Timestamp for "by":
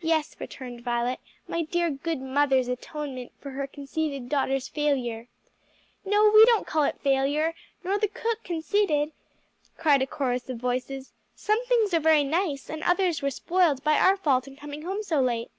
13.82-13.98